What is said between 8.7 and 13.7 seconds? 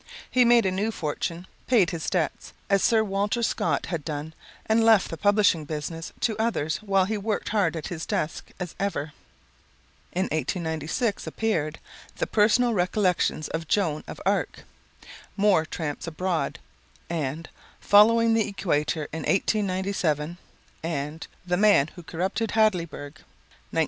ever. In 1896 appeared "The Personal Recollections of